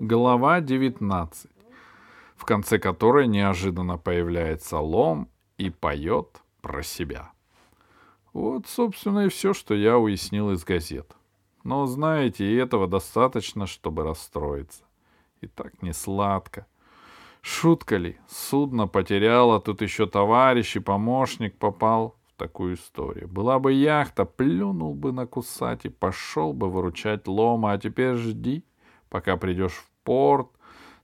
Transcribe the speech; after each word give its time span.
Глава 0.00 0.60
19, 0.60 1.50
в 2.36 2.44
конце 2.44 2.78
которой 2.78 3.26
неожиданно 3.26 3.98
появляется 3.98 4.78
лом 4.78 5.28
и 5.58 5.70
поет 5.70 6.42
про 6.60 6.82
себя. 6.82 7.32
Вот, 8.32 8.66
собственно, 8.66 9.26
и 9.26 9.28
все, 9.28 9.52
что 9.52 9.74
я 9.74 9.98
уяснил 9.98 10.50
из 10.52 10.64
газет. 10.64 11.14
Но, 11.64 11.86
знаете, 11.86 12.44
и 12.44 12.56
этого 12.56 12.88
достаточно, 12.88 13.66
чтобы 13.66 14.02
расстроиться. 14.02 14.84
И 15.40 15.46
так 15.46 15.82
не 15.82 15.92
сладко. 15.92 16.66
Шутка 17.40 17.96
ли? 17.96 18.18
Судно 18.28 18.86
потеряло, 18.86 19.60
тут 19.60 19.82
еще 19.82 20.06
товарищ 20.06 20.76
и 20.76 20.80
помощник 20.80 21.58
попал 21.58 22.16
в 22.28 22.38
такую 22.38 22.74
историю. 22.74 23.28
Была 23.28 23.58
бы 23.58 23.72
яхта, 23.72 24.24
плюнул 24.24 24.94
бы 24.94 25.12
на 25.12 25.26
кусать 25.26 25.84
и 25.84 25.88
пошел 25.88 26.52
бы 26.52 26.70
выручать 26.70 27.26
лома, 27.28 27.72
а 27.72 27.78
теперь 27.78 28.14
жди, 28.14 28.64
пока 29.12 29.36
придешь 29.36 29.74
в 29.74 29.90
порт 30.04 30.48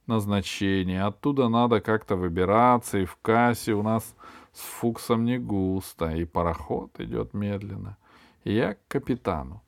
назначения. 0.07 1.05
Оттуда 1.05 1.47
надо 1.47 1.79
как-то 1.79 2.15
выбираться, 2.15 2.97
и 2.97 3.05
в 3.05 3.15
кассе 3.21 3.73
у 3.73 3.83
нас 3.83 4.15
с 4.51 4.61
Фуксом 4.61 5.25
не 5.25 5.37
густо, 5.37 6.09
и 6.09 6.25
пароход 6.25 6.99
идет 6.99 7.35
медленно. 7.35 7.97
И 8.45 8.53
я 8.53 8.73
к 8.73 8.79
капитану. 8.87 9.61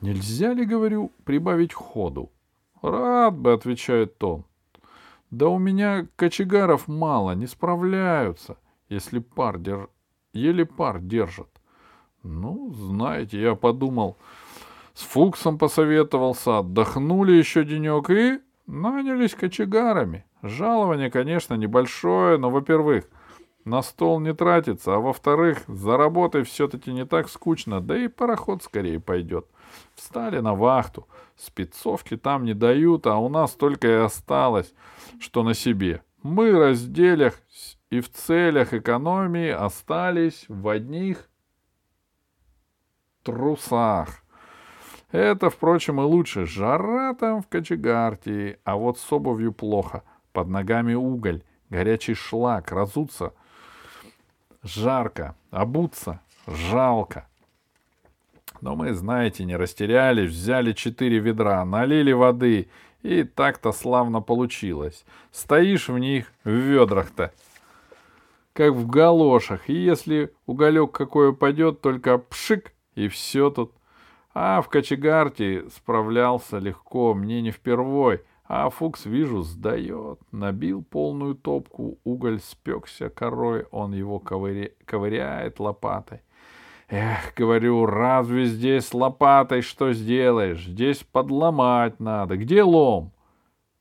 Нельзя 0.00 0.52
ли, 0.52 0.66
говорю, 0.66 1.12
прибавить 1.24 1.72
ходу? 1.72 2.32
Рад 2.82 3.38
бы, 3.38 3.52
отвечает 3.52 4.22
он. 4.24 4.44
Да 5.30 5.48
у 5.48 5.58
меня 5.58 6.08
кочегаров 6.16 6.88
мало, 6.88 7.36
не 7.36 7.46
справляются, 7.46 8.56
если 8.88 9.20
пар 9.20 9.58
держ... 9.58 9.86
еле 10.32 10.66
пар 10.66 10.98
держат. 10.98 11.48
Ну, 12.24 12.74
знаете, 12.74 13.40
я 13.40 13.54
подумал, 13.54 14.16
с 14.96 15.02
Фуксом 15.02 15.58
посоветовался, 15.58 16.60
отдохнули 16.60 17.32
еще 17.32 17.64
денек 17.64 18.08
и 18.08 18.40
нанялись 18.66 19.34
кочегарами. 19.34 20.24
Жалование, 20.42 21.10
конечно, 21.10 21.52
небольшое, 21.52 22.38
но, 22.38 22.48
во-первых, 22.48 23.04
на 23.66 23.82
стол 23.82 24.20
не 24.20 24.32
тратится, 24.32 24.94
а 24.94 24.98
во-вторых, 24.98 25.64
за 25.68 25.98
работой 25.98 26.44
все-таки 26.44 26.94
не 26.94 27.04
так 27.04 27.28
скучно, 27.28 27.82
да 27.82 27.98
и 27.98 28.08
пароход 28.08 28.62
скорее 28.62 28.98
пойдет. 28.98 29.46
Встали 29.94 30.38
на 30.38 30.54
вахту, 30.54 31.06
спецовки 31.36 32.16
там 32.16 32.44
не 32.44 32.54
дают, 32.54 33.06
а 33.06 33.18
у 33.18 33.28
нас 33.28 33.50
только 33.52 33.88
и 33.88 34.04
осталось, 34.04 34.72
что 35.20 35.42
на 35.42 35.52
себе. 35.52 36.02
Мы 36.22 36.52
разделях 36.52 37.34
и 37.90 38.00
в 38.00 38.10
целях 38.10 38.72
экономии 38.72 39.50
остались 39.50 40.46
в 40.48 40.66
одних 40.68 41.28
трусах. 43.22 44.22
Это, 45.10 45.50
впрочем, 45.50 46.00
и 46.00 46.04
лучше. 46.04 46.46
Жара 46.46 47.14
там 47.14 47.42
в 47.42 47.48
Кочегарте, 47.48 48.58
а 48.64 48.76
вот 48.76 48.98
с 48.98 49.12
обувью 49.12 49.52
плохо. 49.52 50.02
Под 50.32 50.48
ногами 50.48 50.94
уголь, 50.94 51.42
горячий 51.70 52.14
шлак, 52.14 52.72
разуться. 52.72 53.32
Жарко, 54.62 55.36
обуться 55.50 56.20
жалко. 56.46 57.28
Но 58.60 58.74
мы, 58.74 58.94
знаете, 58.94 59.44
не 59.44 59.56
растерялись, 59.56 60.30
взяли 60.30 60.72
четыре 60.72 61.18
ведра, 61.18 61.64
налили 61.64 62.12
воды, 62.12 62.68
и 63.02 63.22
так-то 63.22 63.72
славно 63.72 64.20
получилось. 64.20 65.04
Стоишь 65.30 65.88
в 65.88 65.98
них, 65.98 66.32
в 66.44 66.50
ведрах-то, 66.50 67.32
как 68.52 68.72
в 68.72 68.88
галошах, 68.88 69.68
и 69.68 69.74
если 69.74 70.32
уголек 70.46 70.92
какой 70.92 71.30
упадет, 71.30 71.82
только 71.82 72.18
пшик, 72.18 72.72
и 72.94 73.08
все 73.08 73.50
тут. 73.50 73.72
А 74.38 74.60
в 74.60 74.68
кочегарте 74.68 75.64
справлялся 75.70 76.58
легко, 76.58 77.14
мне 77.14 77.40
не 77.40 77.50
впервой, 77.52 78.22
а 78.44 78.68
Фукс, 78.68 79.06
вижу, 79.06 79.40
сдает. 79.40 80.20
Набил 80.30 80.84
полную 80.84 81.34
топку, 81.34 81.98
уголь 82.04 82.40
спекся 82.40 83.08
корой, 83.08 83.64
он 83.70 83.94
его 83.94 84.18
ковыря... 84.18 84.72
ковыряет 84.84 85.58
лопатой. 85.58 86.20
Эх, 86.88 87.32
говорю, 87.34 87.86
разве 87.86 88.44
здесь 88.44 88.92
лопатой 88.92 89.62
что 89.62 89.94
сделаешь? 89.94 90.66
Здесь 90.66 91.02
подломать 91.02 91.98
надо. 91.98 92.36
Где 92.36 92.62
лом? 92.62 93.12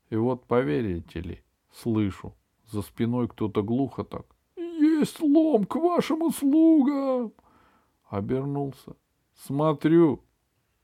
И 0.10 0.16
вот, 0.16 0.46
поверите 0.46 1.20
ли, 1.20 1.44
слышу, 1.74 2.34
за 2.72 2.82
спиной 2.82 3.28
кто-то 3.28 3.62
глухо 3.62 4.06
так. 4.06 4.26
Есть 4.56 5.20
лом 5.20 5.66
к 5.66 5.76
вашим 5.76 6.22
услугам. 6.22 7.34
Обернулся. 8.10 8.96
Смотрю, 9.36 10.22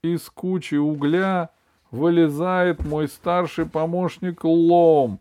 из 0.03 0.31
кучи 0.31 0.75
угля 0.75 1.51
вылезает 1.91 2.83
мой 2.83 3.07
старший 3.07 3.67
помощник 3.67 4.43
лом. 4.43 5.19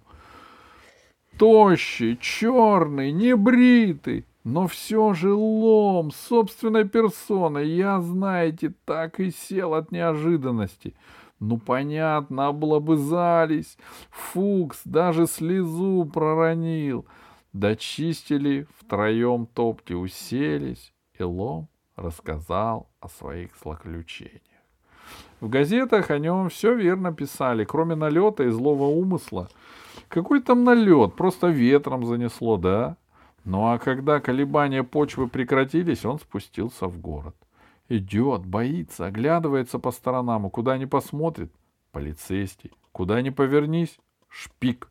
Тощий, 1.36 2.16
черный, 2.16 3.12
небритый, 3.12 4.24
но 4.42 4.66
все 4.66 5.12
же 5.12 5.34
лом, 5.34 6.10
собственной 6.10 6.88
персоной, 6.88 7.68
я, 7.68 8.00
знаете, 8.00 8.72
так 8.86 9.20
и 9.20 9.30
сел 9.30 9.74
от 9.74 9.92
неожиданности. 9.92 10.94
Ну, 11.40 11.58
понятно, 11.58 12.48
облобызались. 12.48 13.76
Фукс 14.10 14.80
даже 14.84 15.26
слезу 15.26 16.10
проронил. 16.10 17.06
Дочистили, 17.52 18.66
втроем 18.78 19.46
топки 19.46 19.92
уселись, 19.92 20.94
и 21.18 21.22
лом 21.22 21.68
рассказал 21.96 22.88
о 23.00 23.08
своих 23.08 23.50
злоключениях. 23.62 24.49
В 25.40 25.48
газетах 25.48 26.10
о 26.10 26.18
нем 26.18 26.50
все 26.50 26.74
верно 26.74 27.12
писали, 27.12 27.64
кроме 27.64 27.94
налета 27.94 28.44
и 28.44 28.50
злого 28.50 28.84
умысла. 28.84 29.48
Какой 30.08 30.40
там 30.40 30.64
налет, 30.64 31.14
просто 31.14 31.48
ветром 31.48 32.04
занесло, 32.04 32.56
да? 32.56 32.96
Ну 33.44 33.72
а 33.72 33.78
когда 33.78 34.20
колебания 34.20 34.82
почвы 34.82 35.28
прекратились, 35.28 36.04
он 36.04 36.18
спустился 36.18 36.86
в 36.86 36.98
город. 37.00 37.34
Идет, 37.88 38.44
боится, 38.44 39.06
оглядывается 39.06 39.78
по 39.78 39.90
сторонам, 39.90 40.48
куда 40.50 40.76
ни 40.78 40.84
посмотрит— 40.84 41.50
полицейский. 41.92 42.70
Куда 42.92 43.22
ни 43.22 43.30
повернись— 43.30 43.98
шпик. 44.28 44.88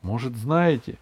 Может, 0.00 0.36
знаете, 0.36 0.96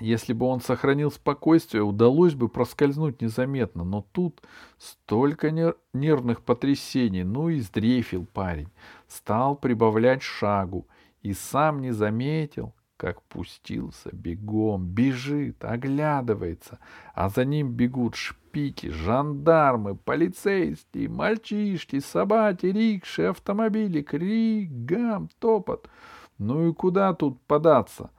если 0.00 0.32
бы 0.32 0.46
он 0.46 0.60
сохранил 0.60 1.10
спокойствие, 1.10 1.82
удалось 1.82 2.34
бы 2.34 2.48
проскользнуть 2.48 3.20
незаметно, 3.20 3.84
но 3.84 4.06
тут 4.12 4.42
столько 4.78 5.50
нервных 5.92 6.42
потрясений, 6.42 7.24
ну 7.24 7.48
и 7.48 7.60
сдрефил 7.60 8.26
парень, 8.26 8.68
стал 9.06 9.56
прибавлять 9.56 10.22
шагу 10.22 10.86
и 11.22 11.32
сам 11.32 11.80
не 11.80 11.90
заметил, 11.90 12.74
как 12.96 13.22
пустился 13.22 14.10
бегом, 14.12 14.86
бежит, 14.86 15.64
оглядывается, 15.64 16.80
а 17.14 17.28
за 17.28 17.44
ним 17.44 17.72
бегут 17.72 18.16
шпики, 18.16 18.88
жандармы, 18.90 19.94
полицейские, 19.94 21.08
мальчишки, 21.08 22.00
собаки, 22.00 22.66
рикши, 22.66 23.22
автомобили, 23.22 24.02
крик, 24.02 24.70
гам, 24.70 25.28
топот. 25.38 25.88
Ну 26.38 26.68
и 26.68 26.72
куда 26.72 27.14
тут 27.14 27.40
податься? 27.42 28.10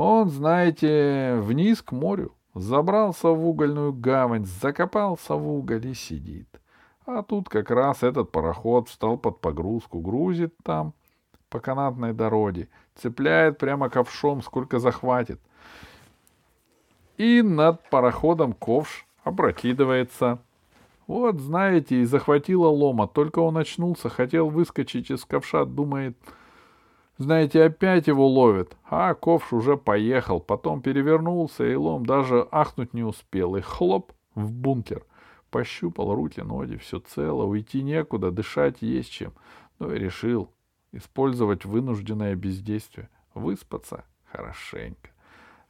Он, 0.00 0.30
знаете, 0.30 1.40
вниз 1.42 1.82
к 1.82 1.90
морю, 1.90 2.32
забрался 2.54 3.30
в 3.30 3.48
угольную 3.48 3.92
гавань, 3.92 4.44
закопался 4.44 5.34
в 5.34 5.50
уголь 5.50 5.88
и 5.88 5.94
сидит. 5.94 6.46
А 7.04 7.24
тут 7.24 7.48
как 7.48 7.68
раз 7.72 8.04
этот 8.04 8.30
пароход 8.30 8.88
встал 8.88 9.18
под 9.18 9.40
погрузку, 9.40 9.98
грузит 9.98 10.54
там 10.62 10.94
по 11.48 11.58
канатной 11.58 12.12
дороге, 12.12 12.68
цепляет 12.94 13.58
прямо 13.58 13.90
ковшом, 13.90 14.40
сколько 14.40 14.78
захватит. 14.78 15.40
И 17.16 17.42
над 17.42 17.82
пароходом 17.90 18.52
ковш 18.52 19.04
опрокидывается. 19.24 20.38
Вот, 21.08 21.40
знаете, 21.40 22.02
и 22.02 22.04
захватило 22.04 22.68
лома. 22.68 23.08
Только 23.08 23.40
он 23.40 23.58
очнулся, 23.58 24.08
хотел 24.08 24.48
выскочить 24.48 25.10
из 25.10 25.24
ковша, 25.24 25.64
думает, 25.64 26.16
знаете, 27.18 27.64
опять 27.64 28.06
его 28.06 28.26
ловят. 28.28 28.76
А 28.84 29.12
ковш 29.14 29.52
уже 29.52 29.76
поехал, 29.76 30.40
потом 30.40 30.80
перевернулся, 30.80 31.64
и 31.64 31.74
лом 31.74 32.06
даже 32.06 32.46
ахнуть 32.52 32.94
не 32.94 33.02
успел. 33.02 33.56
И 33.56 33.60
хлоп 33.60 34.12
в 34.34 34.52
бункер. 34.52 35.04
Пощупал 35.50 36.14
руки, 36.14 36.40
ноги, 36.40 36.76
все 36.76 37.00
цело, 37.00 37.44
уйти 37.44 37.82
некуда, 37.82 38.30
дышать 38.30 38.82
есть 38.82 39.10
чем. 39.10 39.32
Ну 39.78 39.92
и 39.92 39.98
решил, 39.98 40.52
использовать 40.92 41.64
вынужденное 41.64 42.34
бездействие, 42.36 43.08
выспаться 43.34 44.04
хорошенько. 44.30 45.10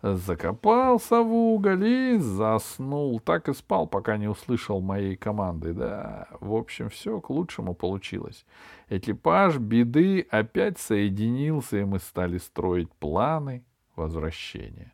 Закопался 0.02 1.22
в 1.22 1.32
уголь 1.32 1.84
и 1.84 2.18
заснул. 2.18 3.18
Так 3.20 3.48
и 3.48 3.52
спал, 3.52 3.86
пока 3.86 4.16
не 4.16 4.28
услышал 4.28 4.80
моей 4.80 5.16
команды. 5.16 5.72
Да, 5.72 6.28
в 6.40 6.54
общем, 6.54 6.88
все 6.88 7.20
к 7.20 7.30
лучшему 7.30 7.74
получилось. 7.74 8.46
Экипаж 8.88 9.56
беды 9.58 10.26
опять 10.30 10.78
соединился, 10.78 11.78
и 11.78 11.84
мы 11.84 11.98
стали 11.98 12.38
строить 12.38 12.92
планы 12.92 13.64
возвращения. 13.96 14.92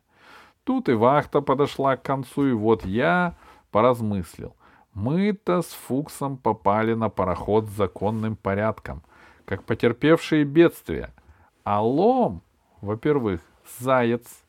Тут 0.63 0.89
и 0.89 0.93
вахта 0.93 1.41
подошла 1.41 1.95
к 1.95 2.01
концу, 2.01 2.47
и 2.47 2.53
вот 2.53 2.83
я 2.85 3.37
поразмыслил. 3.69 4.55
Мы-то 4.93 5.61
с 5.61 5.67
Фуксом 5.67 6.37
попали 6.37 6.93
на 6.95 7.09
пароход 7.09 7.67
с 7.67 7.75
законным 7.75 8.35
порядком— 8.35 9.03
как 9.45 9.63
потерпевшие 9.63 10.43
бедствия. 10.43 11.13
А 11.63 11.81
лом, 11.81 12.41
во-первых, 12.81 13.41
заяц. 13.79 14.43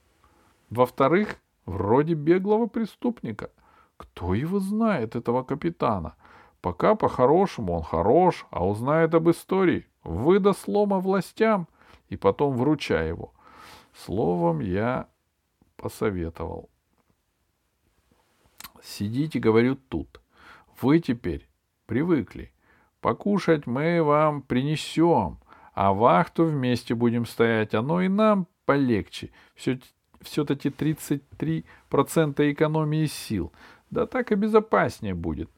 Во-вторых, 0.70 1.36
вроде 1.64 2.14
беглого 2.14 2.66
преступника. 2.66 3.50
Кто 3.96 4.34
его 4.34 4.58
знает, 4.58 5.16
этого 5.16 5.42
капитана? 5.42 6.16
Пока 6.60 6.94
по-хорошему 6.94 7.74
он 7.74 7.82
хорош, 7.82 8.46
а 8.50 8.66
узнает 8.66 9.14
об 9.14 9.30
истории, 9.30 9.86
выдаст 10.02 10.66
лома 10.66 10.98
властям 10.98 11.68
и 12.08 12.16
потом 12.16 12.56
вручай 12.56 13.08
его. 13.08 13.32
Словом, 13.94 14.60
я 14.60 15.08
посоветовал. 15.76 16.68
Сидите, 18.82 19.38
говорю, 19.38 19.76
тут. 19.76 20.20
Вы 20.80 21.00
теперь 21.00 21.48
привыкли. 21.86 22.52
Покушать 23.00 23.66
мы 23.66 24.02
вам 24.02 24.42
принесем, 24.42 25.38
а 25.74 25.92
вахту 25.92 26.44
вместе 26.44 26.94
будем 26.94 27.26
стоять. 27.26 27.74
Оно 27.74 28.02
и 28.02 28.08
нам 28.08 28.46
полегче. 28.64 29.30
Все, 29.54 29.78
все-таки 30.20 30.68
33% 30.68 32.52
экономии 32.52 33.06
сил. 33.06 33.52
Да 33.90 34.06
так 34.06 34.32
и 34.32 34.34
безопаснее 34.34 35.14
будет. 35.14 35.50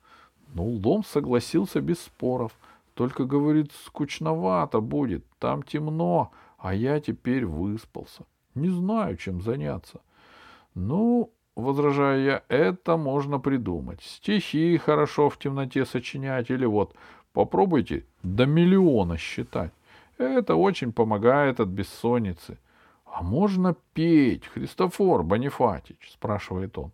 Ну, 0.55 0.64
Лом 0.64 1.05
согласился 1.05 1.81
без 1.81 2.00
споров. 2.00 2.52
Только, 2.94 3.25
говорит, 3.25 3.72
скучновато 3.84 4.81
будет. 4.81 5.25
Там 5.38 5.62
темно, 5.62 6.32
а 6.58 6.75
я 6.75 7.00
теперь 7.00 7.46
выспался. 7.46 8.25
Не 8.55 8.69
знаю, 8.70 9.16
чем 9.16 9.40
заняться. 9.40 10.00
Ну, 10.75 11.32
возражаю 11.55 12.25
я, 12.25 12.43
это 12.49 12.96
можно 12.96 13.38
придумать. 13.38 14.02
Стихи 14.02 14.76
хорошо 14.78 15.28
в 15.28 15.38
темноте 15.38 15.84
сочинять 15.84 16.50
или 16.50 16.66
вот 16.66 16.94
попробуйте 17.32 18.05
до 18.22 18.46
миллиона 18.46 19.16
считать. 19.16 19.72
Это 20.19 20.56
очень 20.56 20.93
помогает 20.93 21.60
от 21.60 21.69
бессонницы. 21.69 22.58
А 23.12 23.22
можно 23.22 23.75
петь, 23.94 24.46
Христофор 24.46 25.22
Бонифатич? 25.22 26.10
спрашивает 26.12 26.78
он. 26.78 26.93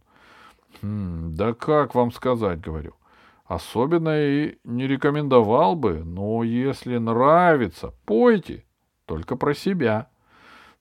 Хм, 0.82 1.34
да 1.34 1.54
как 1.54 1.94
вам 1.94 2.12
сказать, 2.12 2.60
говорю. 2.60 2.94
Особенно 3.44 4.18
и 4.18 4.56
не 4.64 4.86
рекомендовал 4.86 5.76
бы, 5.76 6.02
но 6.02 6.42
если 6.42 6.96
нравится, 6.96 7.92
пойте, 8.06 8.64
только 9.04 9.36
про 9.36 9.54
себя. 9.54 10.08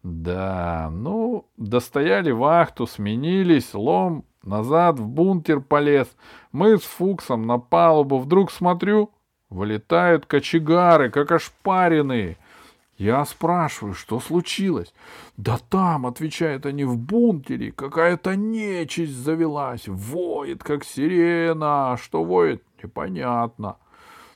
Да, 0.01 0.89
ну, 0.91 1.45
достояли 1.57 2.31
вахту, 2.31 2.87
сменились, 2.87 3.73
лом 3.73 4.25
назад 4.43 4.99
в 4.99 5.07
бункер 5.07 5.61
полез. 5.61 6.09
Мы 6.51 6.77
с 6.77 6.83
Фуксом 6.83 7.43
на 7.47 7.57
палубу 7.57 8.19
вдруг 8.19 8.51
смотрю, 8.51 9.11
вылетают 9.49 10.25
кочегары, 10.25 11.09
как 11.09 11.31
ошпаренные. 11.31 12.37
Я 12.97 13.25
спрашиваю, 13.25 13.93
что 13.93 14.19
случилось? 14.19 14.93
Да 15.35 15.57
там, 15.69 16.05
отвечают 16.05 16.65
они, 16.65 16.83
в 16.83 16.97
бункере 16.97 17.71
какая-то 17.71 18.35
нечисть 18.35 19.15
завелась, 19.15 19.87
воет, 19.87 20.63
как 20.63 20.83
сирена. 20.83 21.97
Что 22.01 22.23
воет, 22.23 22.63
непонятно. 22.81 23.77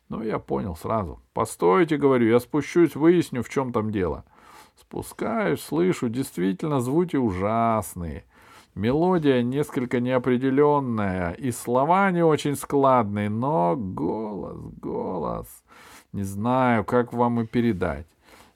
Но 0.10 0.24
я 0.24 0.40
понял 0.40 0.76
сразу. 0.76 1.22
Постойте, 1.34 1.98
говорю, 1.98 2.28
я 2.28 2.40
спущусь, 2.40 2.96
выясню, 2.96 3.44
в 3.44 3.50
чем 3.50 3.72
там 3.72 3.92
дело.— 3.92 4.24
Спускаюсь, 4.80 5.62
слышу, 5.62 6.08
действительно 6.08 6.80
звуки 6.80 7.16
ужасные. 7.16 8.24
Мелодия 8.76 9.42
несколько 9.42 10.00
неопределенная, 10.00 11.32
и 11.32 11.52
слова 11.52 12.12
не 12.12 12.24
очень 12.24 12.56
складные, 12.56 13.30
но 13.30 13.76
голос, 13.76 14.58
голос. 14.80 15.48
Не 16.14 16.22
знаю, 16.24 16.86
как 16.86 17.12
вам 17.12 17.42
и 17.42 17.46
передать. 17.48 18.06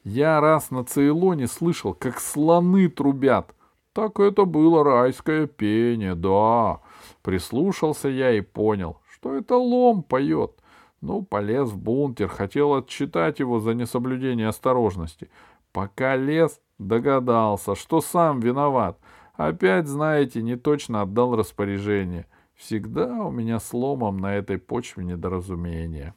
Я 0.03 0.41
раз 0.41 0.71
на 0.71 0.83
Цейлоне 0.83 1.47
слышал, 1.47 1.93
как 1.93 2.19
слоны 2.19 2.89
трубят. 2.89 3.53
Так 3.93 4.19
это 4.19 4.45
было 4.45 4.83
райское 4.83 5.47
пение, 5.47 6.15
да. 6.15 6.79
Прислушался 7.21 8.07
я 8.07 8.31
и 8.31 8.41
понял, 8.41 8.99
что 9.11 9.35
это 9.35 9.55
лом 9.55 10.01
поет. 10.01 10.53
Ну, 11.01 11.23
полез 11.23 11.69
в 11.69 11.77
бункер, 11.77 12.27
хотел 12.29 12.75
отчитать 12.75 13.39
его 13.39 13.59
за 13.59 13.73
несоблюдение 13.73 14.47
осторожности. 14.47 15.29
Пока 15.71 16.15
лез, 16.15 16.59
догадался, 16.79 17.75
что 17.75 18.01
сам 18.01 18.39
виноват. 18.39 18.97
Опять, 19.33 19.87
знаете, 19.87 20.41
не 20.41 20.55
точно 20.55 21.01
отдал 21.01 21.35
распоряжение. 21.35 22.27
Всегда 22.55 23.23
у 23.23 23.31
меня 23.31 23.59
сломом 23.59 24.17
на 24.17 24.35
этой 24.35 24.57
почве 24.57 25.03
недоразумения. 25.03 26.13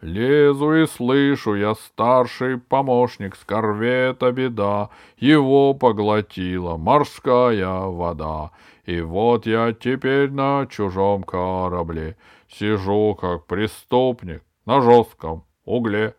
Лезу 0.00 0.74
и 0.74 0.86
слышу, 0.86 1.54
я 1.54 1.74
старший 1.74 2.56
помощник 2.56 3.36
с 3.36 3.44
корвета 3.44 4.32
беда, 4.32 4.88
его 5.18 5.74
поглотила 5.74 6.78
морская 6.78 7.80
вода. 7.80 8.50
И 8.86 9.02
вот 9.02 9.46
я 9.46 9.72
теперь 9.74 10.30
на 10.30 10.66
чужом 10.66 11.22
корабле 11.22 12.16
сижу 12.48 13.14
как 13.14 13.46
преступник 13.46 14.42
на 14.64 14.80
жестком 14.80 15.44
угле. 15.66 16.14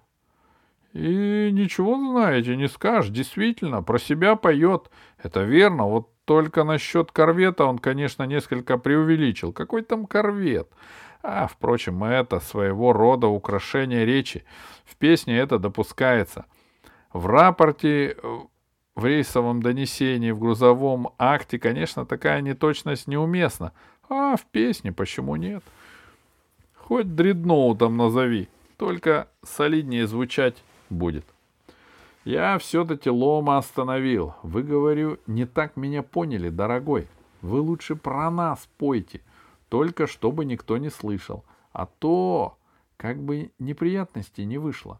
И 0.94 1.50
ничего, 1.52 1.96
знаете, 1.96 2.56
не 2.56 2.68
скажешь. 2.68 3.12
Действительно, 3.12 3.82
про 3.82 3.98
себя 3.98 4.36
поет. 4.36 4.92
Это 5.24 5.42
верно. 5.42 5.88
Вот 5.88 6.10
только 6.26 6.64
насчет 6.64 7.12
корвета 7.12 7.66
он, 7.66 7.80
конечно, 7.80 8.24
несколько 8.24 8.78
преувеличил. 8.78 9.54
Какой 9.54 9.82
там 9.82 10.06
корвет? 10.06 10.70
А, 11.24 11.48
впрочем, 11.48 12.04
это 12.04 12.40
своего 12.40 12.94
рода 12.94 13.28
украшение 13.28 14.06
речи. 14.06 14.44
В 14.86 14.96
песне 14.96 15.38
это 15.38 15.60
допускается. 15.60 16.46
В 17.14 17.28
рапорте, 17.28 18.18
в 18.96 19.06
рейсовом 19.06 19.62
донесении, 19.62 20.32
в 20.32 20.40
грузовом 20.40 21.10
акте, 21.18 21.60
конечно, 21.60 22.06
такая 22.06 22.42
неточность 22.42 23.08
неуместна. 23.08 23.74
А 24.10 24.36
в 24.36 24.46
песне 24.46 24.92
почему 24.92 25.36
нет? 25.36 25.64
Хоть 26.76 27.16
дредноутом 27.16 27.98
назови, 27.98 28.50
только 28.78 29.28
солиднее 29.44 30.08
звучать 30.08 30.64
будет. 30.90 31.26
Я 32.24 32.60
все-таки 32.60 33.10
лома 33.10 33.58
остановил. 33.58 34.36
Вы, 34.44 34.62
говорю, 34.62 35.18
не 35.26 35.46
так 35.46 35.76
меня 35.76 36.04
поняли, 36.04 36.50
дорогой. 36.50 37.08
Вы 37.42 37.62
лучше 37.62 37.96
про 37.96 38.30
нас 38.30 38.70
пойте, 38.78 39.22
только 39.70 40.06
чтобы 40.06 40.46
никто 40.46 40.78
не 40.78 40.90
слышал. 40.90 41.44
А 41.72 41.88
то, 41.88 42.60
как 42.98 43.20
бы 43.24 43.52
неприятностей 43.58 44.46
не 44.46 44.60
вышло. 44.60 45.00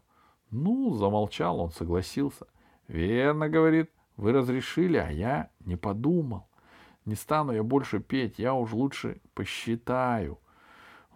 Ну, 0.50 0.94
замолчал 0.94 1.60
он, 1.60 1.70
согласился. 1.70 2.46
Верно, 2.88 3.48
говорит, 3.48 3.90
вы 4.16 4.32
разрешили, 4.32 4.96
а 4.96 5.10
я 5.10 5.50
не 5.64 5.76
подумал. 5.76 6.48
Не 7.04 7.14
стану 7.14 7.52
я 7.52 7.62
больше 7.62 8.00
петь, 8.00 8.40
я 8.40 8.54
уж 8.54 8.72
лучше 8.72 9.20
посчитаю. 9.34 10.38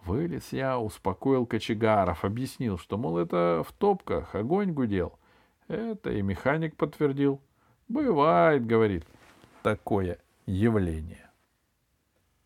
Вылез 0.04 0.52
я, 0.52 0.78
успокоил 0.78 1.46
кочегаров, 1.46 2.24
объяснил, 2.24 2.78
что, 2.78 2.96
мол, 2.96 3.18
это 3.18 3.64
в 3.66 3.72
топках 3.72 4.36
огонь 4.36 4.72
гудел. 4.72 5.18
Это 5.68 6.10
и 6.10 6.22
механик 6.22 6.76
подтвердил. 6.76 7.40
Бывает, 7.88 8.66
говорит, 8.66 9.04
такое 9.62 10.18
явление. 10.46 11.25